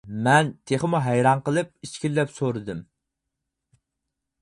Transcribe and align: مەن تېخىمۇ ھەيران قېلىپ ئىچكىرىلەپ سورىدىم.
مەن 0.27 0.47
تېخىمۇ 0.71 1.01
ھەيران 1.09 1.45
قېلىپ 1.49 1.71
ئىچكىرىلەپ 1.89 2.35
سورىدىم. 2.41 2.83